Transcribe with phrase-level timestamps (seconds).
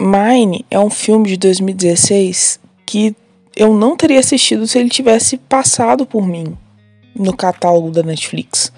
[0.00, 3.14] Mine é um filme de 2016 que
[3.54, 6.56] eu não teria assistido se ele tivesse passado por mim
[7.14, 8.72] no catálogo da Netflix.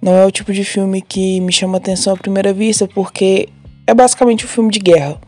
[0.00, 3.48] Não é o tipo de filme que me chama atenção à primeira vista, porque
[3.88, 5.20] é basicamente um filme de guerra.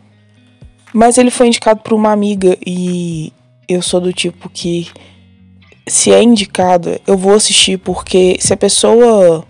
[0.93, 3.33] Mas ele foi indicado por uma amiga e
[3.69, 4.89] eu sou do tipo que
[5.85, 9.45] se é indicado, eu vou assistir porque se a pessoa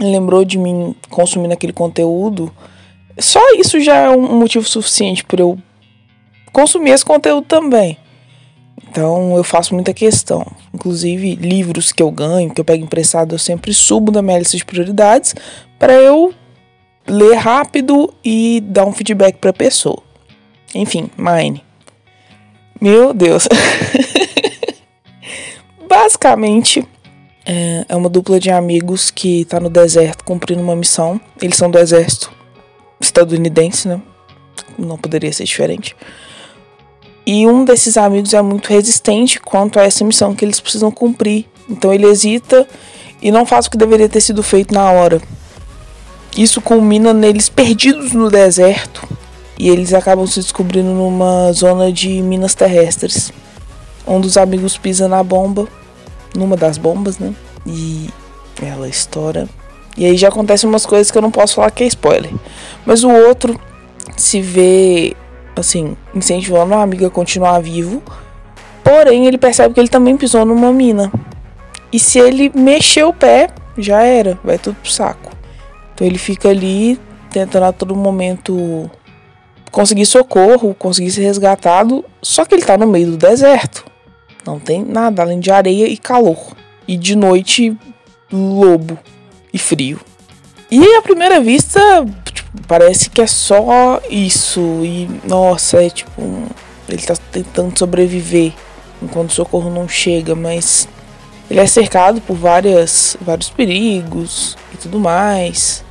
[0.00, 2.50] lembrou de mim consumindo aquele conteúdo,
[3.18, 5.58] só isso já é um motivo suficiente para eu
[6.52, 7.96] consumir esse conteúdo também.
[8.88, 10.46] Então eu faço muita questão.
[10.72, 14.56] Inclusive, livros que eu ganho, que eu pego emprestado, eu sempre subo na minha lista
[14.56, 15.34] de prioridades
[15.78, 16.34] para eu
[17.06, 20.02] ler rápido e dar um feedback para a pessoa.
[20.74, 21.62] Enfim, Mine.
[22.80, 23.48] Meu Deus.
[25.88, 26.86] Basicamente,
[27.46, 31.20] é, é uma dupla de amigos que tá no deserto cumprindo uma missão.
[31.40, 32.43] Eles são do exército
[33.04, 34.00] estadunidense, né?
[34.78, 35.94] Não poderia ser diferente.
[37.26, 41.46] E um desses amigos é muito resistente quanto a essa missão que eles precisam cumprir.
[41.68, 42.66] Então ele hesita
[43.22, 45.22] e não faz o que deveria ter sido feito na hora.
[46.36, 49.08] Isso culmina neles perdidos no deserto
[49.58, 53.32] e eles acabam se descobrindo numa zona de minas terrestres.
[54.06, 55.66] Um dos amigos pisa na bomba,
[56.34, 57.32] numa das bombas, né?
[57.66, 58.10] E
[58.60, 59.48] ela estoura.
[59.96, 62.32] E aí já acontecem umas coisas que eu não posso falar que é spoiler.
[62.86, 63.58] Mas o outro
[64.16, 65.16] se vê,
[65.56, 68.02] assim, incentivando a amiga a continuar vivo.
[68.82, 71.10] Porém, ele percebe que ele também pisou numa mina.
[71.92, 75.32] E se ele mexer o pé, já era, vai tudo pro saco.
[75.94, 76.98] Então ele fica ali
[77.30, 78.90] tentando a todo momento
[79.70, 83.84] conseguir socorro, conseguir ser resgatado, só que ele tá no meio do deserto.
[84.46, 86.38] Não tem nada além de areia e calor.
[86.86, 87.76] E de noite,
[88.30, 88.98] lobo
[89.52, 89.98] e frio.
[90.70, 91.80] E à primeira vista,
[92.66, 94.60] parece que é só isso.
[94.84, 96.20] E nossa, é tipo.
[96.88, 98.52] Ele tá tentando sobreviver
[99.02, 100.86] enquanto o socorro não chega, mas
[101.50, 105.84] ele é cercado por várias, vários perigos e tudo mais.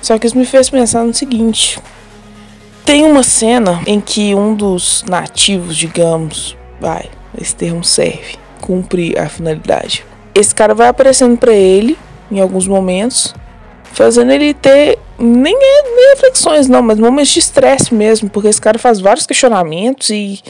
[0.00, 1.80] Só que isso me fez pensar no seguinte:
[2.84, 7.08] tem uma cena em que um dos nativos, digamos, vai,
[7.40, 10.04] esse termo serve, cumpre a finalidade.
[10.34, 11.96] Esse cara vai aparecendo para ele
[12.30, 13.34] em alguns momentos,
[13.92, 18.78] fazendo ele ter nem, nem reflexões, não, mas momentos de estresse mesmo, porque esse cara
[18.78, 20.40] faz vários questionamentos e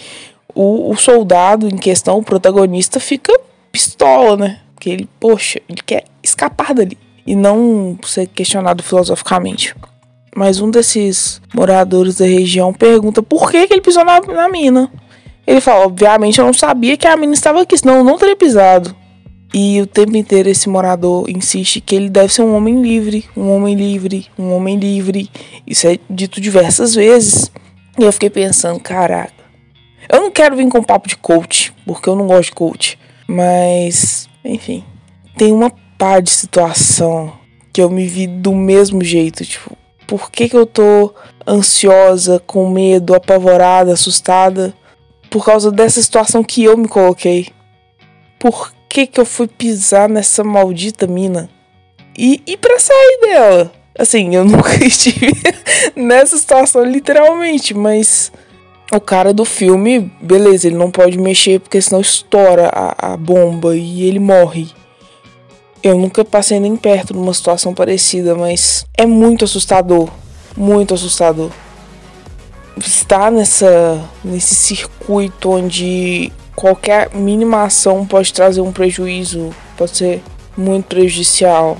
[0.54, 3.38] o, o soldado em questão, o protagonista, fica
[3.70, 4.60] pistola, né?
[4.74, 9.74] Porque ele, poxa, ele quer escapar dali e não ser questionado filosoficamente.
[10.34, 14.90] Mas um desses moradores da região pergunta por que, que ele pisou na, na mina.
[15.46, 18.36] Ele fala, obviamente eu não sabia que a mina estava aqui, senão eu não teria
[18.36, 18.94] pisado.
[19.54, 23.50] E o tempo inteiro esse morador insiste que ele deve ser um homem livre, um
[23.50, 25.28] homem livre, um homem livre.
[25.66, 27.50] Isso é dito diversas vezes.
[27.98, 29.34] E eu fiquei pensando, caraca,
[30.08, 32.98] eu não quero vir com papo de coach, porque eu não gosto de coach.
[33.28, 34.82] Mas, enfim,
[35.36, 37.32] tem uma par de situação
[37.72, 39.76] que eu me vi do mesmo jeito, tipo,
[40.06, 41.14] por que, que eu tô
[41.46, 44.74] ansiosa, com medo, apavorada, assustada?
[45.30, 47.48] Por causa dessa situação que eu me coloquei.
[48.38, 51.48] Por que, que eu fui pisar nessa maldita mina?
[52.16, 53.72] E, e pra sair dela?
[53.98, 55.32] Assim, eu nunca estive
[55.96, 58.30] nessa situação, literalmente, mas
[58.92, 63.74] o cara do filme, beleza, ele não pode mexer porque senão estoura a, a bomba
[63.74, 64.68] e ele morre.
[65.82, 70.10] Eu nunca passei nem perto de uma situação parecida, mas é muito assustador,
[70.54, 71.50] muito assustador.
[72.76, 80.22] Estar nessa nesse circuito onde qualquer mínima ação pode trazer um prejuízo, pode ser
[80.56, 81.78] muito prejudicial,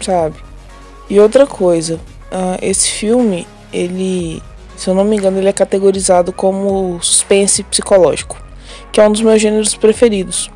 [0.00, 0.36] sabe?
[1.08, 4.42] E outra coisa, uh, esse filme, ele,
[4.76, 8.36] se eu não me engano, ele é categorizado como suspense psicológico,
[8.92, 10.50] que é um dos meus gêneros preferidos.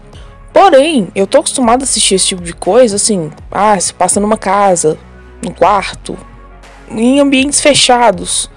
[0.53, 4.39] Porém, eu tô acostumado a assistir esse tipo de coisa, assim, ah, se passa numa
[4.39, 4.97] casa,
[5.43, 6.17] no quarto,
[6.89, 8.49] em ambientes fechados.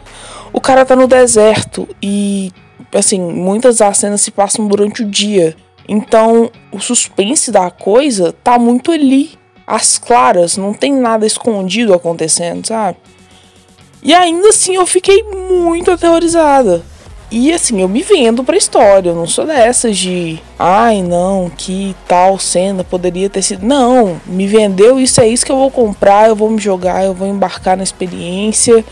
[0.53, 2.51] O cara tá no deserto e,
[2.93, 5.55] assim, muitas das cenas se passam durante o dia.
[5.87, 9.31] Então, o suspense da coisa tá muito ali,
[9.65, 12.97] às claras, não tem nada escondido acontecendo, sabe?
[14.03, 16.83] E ainda assim eu fiquei muito aterrorizada.
[17.29, 21.93] E assim, eu me vendo pra história, eu não sou dessas de, ai não, que
[22.07, 23.65] tal cena poderia ter sido.
[23.65, 27.13] Não, me vendeu, isso é isso que eu vou comprar, eu vou me jogar, eu
[27.13, 28.83] vou embarcar na experiência.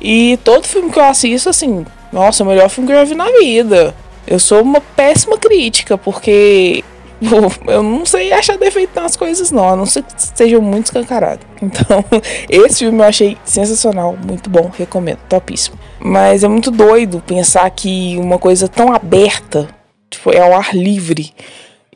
[0.00, 3.14] E todo filme que eu assisto, assim, nossa, o melhor filme que eu já vi
[3.14, 3.94] na vida.
[4.26, 6.82] Eu sou uma péssima crítica, porque
[7.66, 11.40] Eu não sei achar defeito nas coisas, não, a não ser que esteja muito escancarado.
[11.62, 12.04] Então,
[12.48, 15.78] esse filme eu achei sensacional, muito bom, recomendo, topíssimo.
[15.98, 19.68] Mas é muito doido pensar que uma coisa tão aberta,
[20.10, 21.32] tipo, é ao ar livre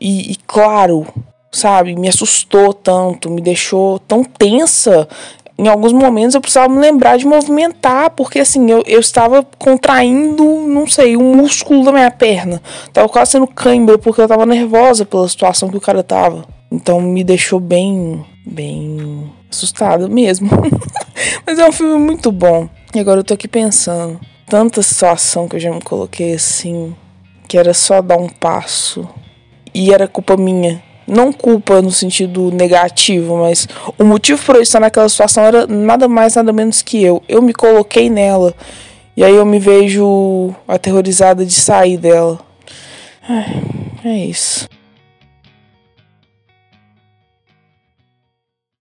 [0.01, 1.07] e, e claro,
[1.51, 5.09] sabe, me assustou tanto, me deixou tão tensa
[5.59, 10.45] em alguns momentos eu precisava me lembrar de movimentar, porque assim, eu, eu estava contraindo,
[10.45, 12.63] não sei, um músculo da minha perna.
[12.93, 16.47] Tava quase sendo cãibra, porque eu tava nervosa pela situação que o cara tava.
[16.71, 20.49] Então me deixou bem, bem assustada mesmo.
[21.45, 22.69] Mas é um filme muito bom.
[22.95, 26.95] E agora eu tô aqui pensando, tanta situação que eu já me coloquei assim,
[27.49, 29.09] que era só dar um passo.
[29.75, 33.67] E era culpa minha não culpa no sentido negativo, mas
[33.99, 37.23] o motivo por eu estar naquela situação era nada mais, nada menos que eu.
[37.29, 38.55] Eu me coloquei nela.
[39.17, 42.39] E aí eu me vejo aterrorizada de sair dela.
[44.05, 44.69] É isso.